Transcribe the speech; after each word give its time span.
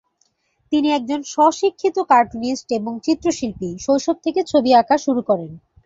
তিনি 0.71 0.87
একজন 0.91 1.19
স্ব 1.23 1.39
শিক্ষিত 1.59 1.97
কার্টুনিস্ট 2.11 2.67
এবং 2.71 2.93
চিত্রশিল্পী, 3.05 3.69
শৈশব 3.79 4.17
থেকে 4.25 4.41
ছবি 4.51 4.69
আঁকা 4.73 4.95
শুরু 4.97 5.21
করেন। 5.29 5.51